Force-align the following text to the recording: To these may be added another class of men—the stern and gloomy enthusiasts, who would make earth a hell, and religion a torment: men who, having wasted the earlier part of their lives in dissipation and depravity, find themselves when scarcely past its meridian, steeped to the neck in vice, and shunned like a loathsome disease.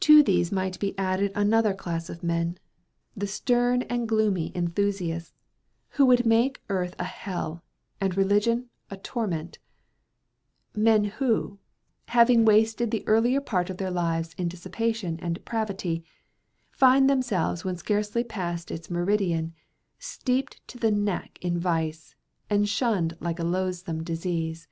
To 0.00 0.22
these 0.22 0.52
may 0.52 0.68
be 0.78 0.92
added 0.98 1.32
another 1.34 1.72
class 1.72 2.10
of 2.10 2.22
men—the 2.22 3.26
stern 3.26 3.80
and 3.84 4.06
gloomy 4.06 4.54
enthusiasts, 4.54 5.32
who 5.92 6.04
would 6.04 6.26
make 6.26 6.60
earth 6.68 6.94
a 6.98 7.04
hell, 7.04 7.64
and 7.98 8.14
religion 8.14 8.68
a 8.90 8.98
torment: 8.98 9.58
men 10.76 11.04
who, 11.04 11.60
having 12.08 12.44
wasted 12.44 12.90
the 12.90 13.08
earlier 13.08 13.40
part 13.40 13.70
of 13.70 13.78
their 13.78 13.90
lives 13.90 14.34
in 14.36 14.48
dissipation 14.48 15.18
and 15.22 15.34
depravity, 15.36 16.04
find 16.70 17.08
themselves 17.08 17.64
when 17.64 17.78
scarcely 17.78 18.22
past 18.22 18.70
its 18.70 18.90
meridian, 18.90 19.54
steeped 19.98 20.60
to 20.68 20.76
the 20.78 20.90
neck 20.92 21.38
in 21.40 21.58
vice, 21.58 22.14
and 22.50 22.68
shunned 22.68 23.16
like 23.18 23.38
a 23.38 23.44
loathsome 23.44 24.02
disease. 24.02 24.68